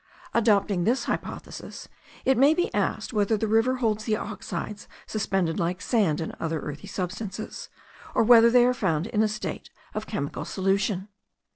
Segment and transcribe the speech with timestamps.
[0.33, 1.87] Adopting this hypothesis,
[2.25, 6.59] it may be asked whether the river holds the oxides suspended like sand and other
[6.59, 7.69] earthy substances,
[8.15, 11.07] or whether they are found in a state of chemical solution.